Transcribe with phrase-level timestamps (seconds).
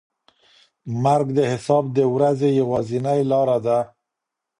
[1.03, 3.79] مرګ د حساب د ورځې یوازینۍ لاره ده.